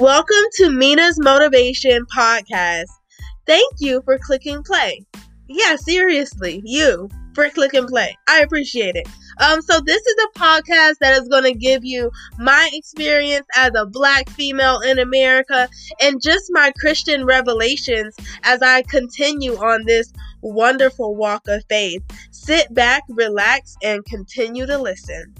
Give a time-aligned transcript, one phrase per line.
[0.00, 2.86] Welcome to Mina's Motivation Podcast.
[3.46, 5.04] Thank you for clicking play.
[5.46, 8.16] Yeah, seriously, you for clicking play.
[8.26, 9.06] I appreciate it.
[9.42, 13.72] Um, so this is a podcast that is going to give you my experience as
[13.76, 15.68] a black female in America
[16.00, 20.10] and just my Christian revelations as I continue on this
[20.40, 22.02] wonderful walk of faith.
[22.30, 25.34] Sit back, relax, and continue to listen.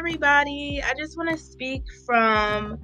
[0.00, 0.82] Everybody.
[0.82, 2.78] I just want to speak from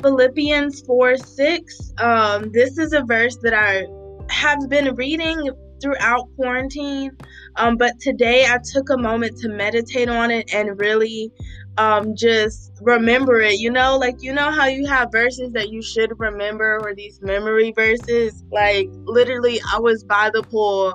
[0.00, 1.92] Philippians 4 6.
[1.98, 3.84] Um, this is a verse that I
[4.32, 5.50] have been reading
[5.82, 7.10] throughout quarantine,
[7.56, 11.32] um, but today I took a moment to meditate on it and really
[11.78, 13.58] um, just remember it.
[13.58, 17.20] You know, like, you know how you have verses that you should remember or these
[17.20, 18.44] memory verses?
[18.52, 20.94] Like, literally, I was by the pool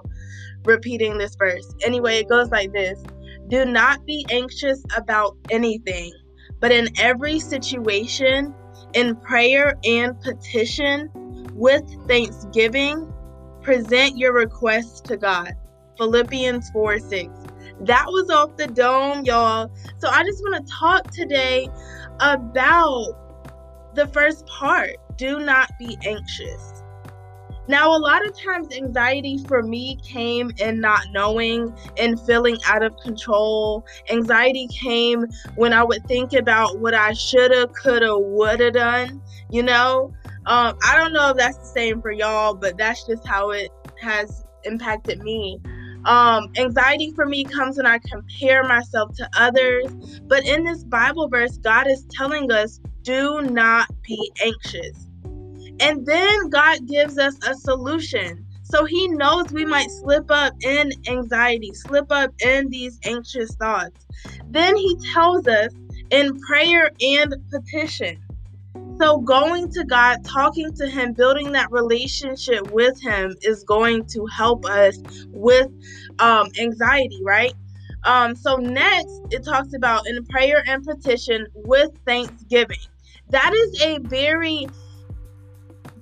[0.63, 1.75] repeating this verse.
[1.83, 3.03] Anyway, it goes like this
[3.47, 6.11] Do not be anxious about anything,
[6.59, 8.53] but in every situation,
[8.93, 11.09] in prayer and petition
[11.53, 13.11] with thanksgiving,
[13.61, 15.53] present your requests to God.
[15.97, 17.29] Philippians 4 6.
[17.81, 19.69] That was off the dome, y'all.
[19.97, 21.67] So I just want to talk today
[22.19, 23.13] about
[23.95, 26.83] the first part do not be anxious.
[27.67, 32.83] Now, a lot of times, anxiety for me came in not knowing and feeling out
[32.83, 33.85] of control.
[34.09, 39.21] Anxiety came when I would think about what I shoulda, coulda, woulda done.
[39.49, 40.13] You know,
[40.45, 43.71] um, I don't know if that's the same for y'all, but that's just how it
[44.01, 45.59] has impacted me.
[46.05, 49.87] Um, anxiety for me comes when I compare myself to others.
[50.27, 55.07] But in this Bible verse, God is telling us do not be anxious.
[55.79, 58.45] And then God gives us a solution.
[58.63, 64.05] So he knows we might slip up in anxiety, slip up in these anxious thoughts.
[64.49, 65.71] Then he tells us
[66.09, 68.21] in prayer and petition.
[68.97, 74.25] So, going to God, talking to Him, building that relationship with Him is going to
[74.27, 74.97] help us
[75.31, 75.67] with
[76.19, 77.53] um, anxiety, right?
[78.05, 82.79] Um, so, next, it talks about in prayer and petition with thanksgiving.
[83.29, 84.67] That is a very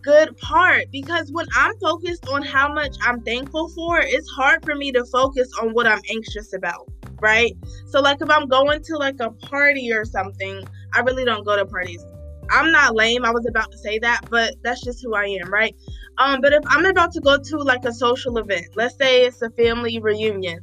[0.04, 4.76] good part because when I'm focused on how much I'm thankful for, it's hard for
[4.76, 7.56] me to focus on what I'm anxious about, right?
[7.88, 10.64] So like if I'm going to like a party or something,
[10.94, 12.06] I really don't go to parties.
[12.52, 13.26] I'm not lame.
[13.26, 15.76] I was about to say that, but that's just who I am, right?
[16.18, 19.42] Um, but if I'm about to go to like a social event, let's say it's
[19.42, 20.60] a family reunion,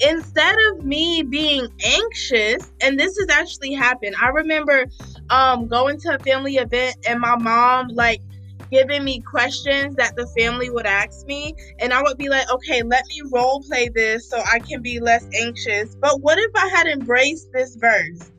[0.00, 4.16] instead of me being anxious, and this has actually happened.
[4.20, 4.86] I remember
[5.28, 8.20] um going to a family event and my mom like
[8.70, 11.54] giving me questions that the family would ask me.
[11.78, 15.00] And i would be like okay let me role play this so i can be
[15.00, 15.96] less anxious.
[15.96, 18.32] But what if i had embraced this verse?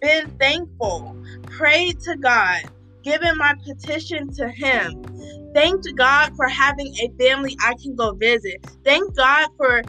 [0.00, 1.16] Been thankful
[1.46, 2.62] prayed to god
[3.02, 5.02] given my petition to him.
[5.54, 8.64] Thanked god for having a family i can go visit.
[8.84, 9.82] Thank god for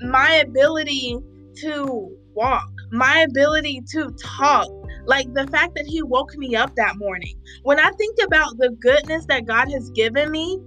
[0.00, 1.18] my ability
[1.56, 4.68] to walk my ability to talk
[5.06, 7.38] like the fact that he woke me up that morning.
[7.62, 10.60] When I think about the goodness that God has given me,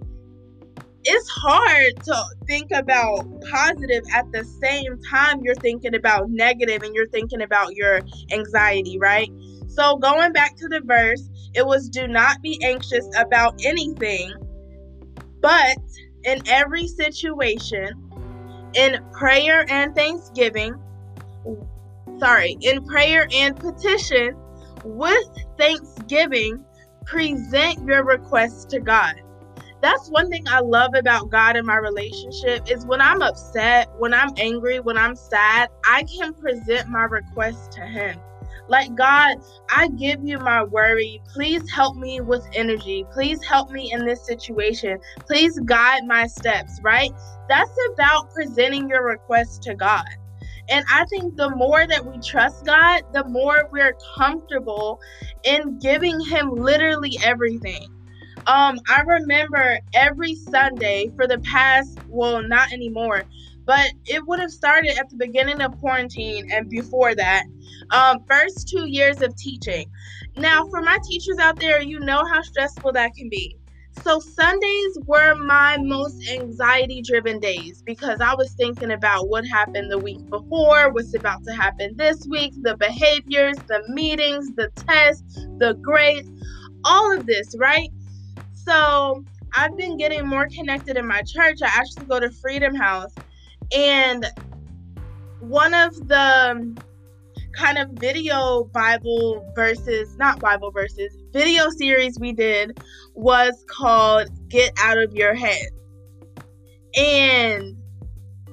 [1.03, 6.94] it's hard to think about positive at the same time you're thinking about negative and
[6.94, 9.31] you're thinking about your anxiety, right?
[9.68, 14.34] So, going back to the verse, it was do not be anxious about anything,
[15.40, 15.78] but
[16.24, 17.90] in every situation,
[18.74, 20.74] in prayer and thanksgiving,
[22.19, 24.35] sorry, in prayer and petition
[24.83, 26.63] with thanksgiving,
[27.05, 29.16] present your requests to God.
[29.81, 34.13] That's one thing I love about God in my relationship is when I'm upset, when
[34.13, 38.19] I'm angry, when I'm sad, I can present my requests to him.
[38.69, 39.38] Like, God,
[39.69, 41.22] I give you my worry.
[41.31, 43.05] Please help me with energy.
[43.13, 44.97] Please help me in this situation.
[45.25, 47.11] Please guide my steps, right?
[47.47, 50.05] That's about presenting your request to God.
[50.69, 54.99] And I think the more that we trust God, the more we're comfortable
[55.43, 57.87] in giving Him literally everything.
[58.47, 63.23] Um, I remember every Sunday for the past, well, not anymore,
[63.66, 67.43] but it would have started at the beginning of quarantine and before that.
[67.91, 69.90] Um, first two years of teaching.
[70.37, 73.58] Now, for my teachers out there, you know how stressful that can be.
[74.03, 79.91] So Sundays were my most anxiety driven days because I was thinking about what happened
[79.91, 85.35] the week before, what's about to happen this week, the behaviors, the meetings, the tests,
[85.58, 86.29] the grades,
[86.85, 87.90] all of this, right?
[88.53, 89.23] So
[89.53, 91.59] I've been getting more connected in my church.
[91.61, 93.14] I actually go to Freedom House,
[93.76, 94.26] and
[95.40, 96.78] one of the
[97.53, 102.79] kind of video Bible verses, not Bible verses, video series we did
[103.13, 105.67] was called Get Out of Your Head.
[106.95, 107.78] And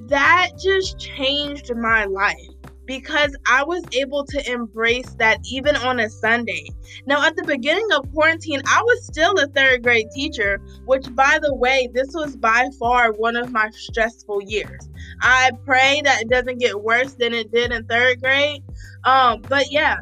[0.09, 2.37] that just changed my life
[2.85, 6.69] because I was able to embrace that even on a Sunday.
[7.07, 11.39] Now, at the beginning of quarantine, I was still a third grade teacher, which, by
[11.41, 14.91] the way, this was by far one of my stressful years.
[15.23, 18.63] I pray that it doesn't get worse than it did in third grade.
[19.05, 19.97] Um, but yeah,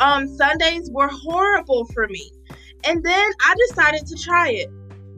[0.00, 2.30] um, Sundays were horrible for me.
[2.84, 4.68] And then I decided to try it.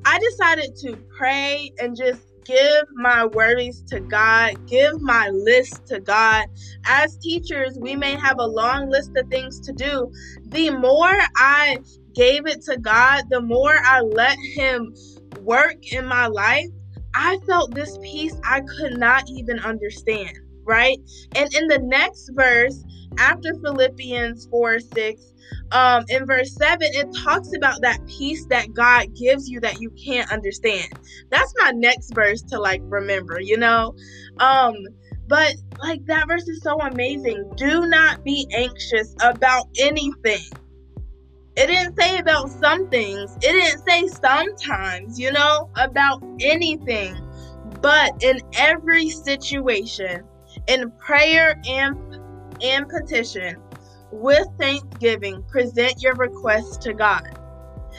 [0.05, 6.01] I decided to pray and just give my worries to God, give my list to
[6.01, 6.47] God.
[6.85, 10.11] As teachers, we may have a long list of things to do.
[10.47, 11.79] The more I
[12.15, 14.95] gave it to God, the more I let Him
[15.41, 16.69] work in my life,
[17.15, 20.99] I felt this peace I could not even understand, right?
[21.37, 22.83] And in the next verse,
[23.19, 25.23] after Philippians 4 6,
[25.73, 29.91] um, in verse 7, it talks about that peace that God gives you that you
[29.91, 30.89] can't understand.
[31.31, 33.95] That's my next verse to like remember, you know?
[34.39, 34.75] Um,
[35.29, 37.51] but like that verse is so amazing.
[37.57, 40.45] Do not be anxious about anything.
[41.57, 43.35] It didn't say about some things.
[43.37, 47.17] It didn't say sometimes, you know, about anything.
[47.81, 50.23] But in every situation,
[50.67, 51.97] in prayer and
[52.63, 53.57] and petition,
[54.11, 57.39] with thanksgiving, present your requests to God.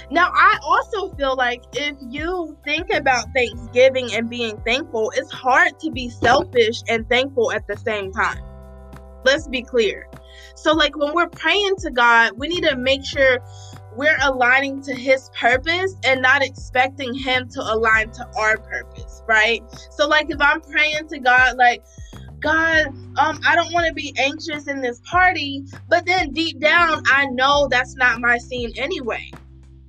[0.10, 5.80] Now, I also feel like if you think about Thanksgiving and being thankful, it's hard
[5.80, 8.42] to be selfish and thankful at the same time.
[9.24, 10.10] Let's be clear.
[10.56, 13.40] So, like when we're praying to God, we need to make sure
[13.96, 19.62] we're aligning to His purpose and not expecting Him to align to our purpose, right?
[19.92, 21.84] So, like if I'm praying to God, like,
[22.44, 22.88] God,
[23.18, 27.26] um, I don't want to be anxious in this party, but then deep down, I
[27.28, 29.32] know that's not my scene anyway.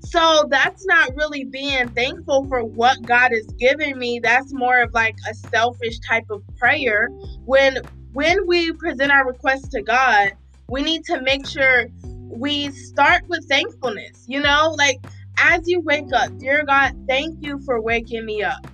[0.00, 4.20] So that's not really being thankful for what God is giving me.
[4.22, 7.08] That's more of like a selfish type of prayer.
[7.46, 7.78] When
[8.12, 10.32] when we present our requests to God,
[10.68, 11.86] we need to make sure
[12.28, 14.24] we start with thankfulness.
[14.28, 14.98] You know, like
[15.38, 18.64] as you wake up, dear God, thank you for waking me up.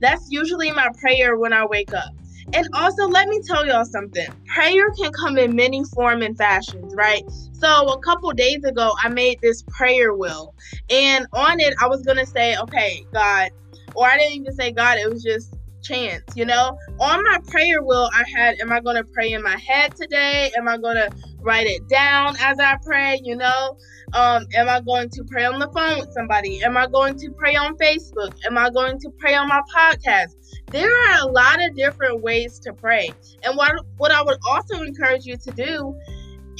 [0.00, 2.10] That's usually my prayer when I wake up.
[2.54, 4.26] And also, let me tell y'all something.
[4.46, 7.22] Prayer can come in many form and fashions, right?
[7.52, 10.54] So a couple days ago, I made this prayer will,
[10.90, 13.50] and on it, I was gonna say, "Okay, God,"
[13.94, 14.98] or I didn't even say God.
[14.98, 16.78] It was just chance, you know.
[17.00, 20.50] On my prayer will, I had, "Am I gonna pray in my head today?
[20.56, 23.76] Am I gonna write it down as I pray?" You know.
[24.14, 26.62] Um, am I going to pray on the phone with somebody?
[26.62, 28.34] Am I going to pray on Facebook?
[28.46, 30.34] Am I going to pray on my podcast?
[30.70, 33.10] There are a lot of different ways to pray.
[33.42, 35.94] And what, what I would also encourage you to do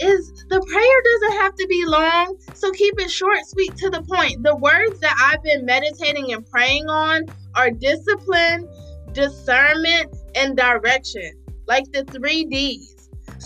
[0.01, 4.03] is the prayer doesn't have to be long, so keep it short, sweet, to the
[4.03, 4.43] point.
[4.43, 7.27] The words that I've been meditating and praying on
[7.57, 8.69] are discipline,
[9.13, 11.33] discernment, and direction,
[11.67, 12.95] like the three D's.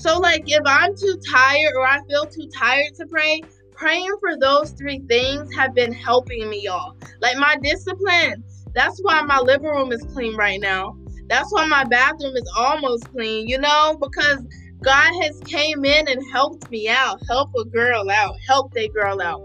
[0.02, 3.40] So, like, if I'm too tired or I feel too tired to pray,
[3.70, 6.97] praying for those three things have been helping me, y'all.
[7.21, 8.42] Like my discipline.
[8.75, 10.97] That's why my living room is clean right now.
[11.28, 14.40] That's why my bathroom is almost clean, you know, because
[14.80, 19.23] God has came in and helped me out, help a girl out, help a girl
[19.23, 19.40] out.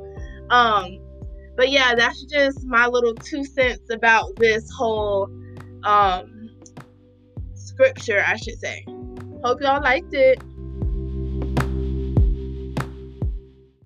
[0.49, 0.97] Um,
[1.55, 5.29] but yeah, that's just my little two cents about this whole
[5.83, 6.49] um
[7.53, 8.83] scripture, I should say.
[9.43, 10.41] Hope y'all liked it.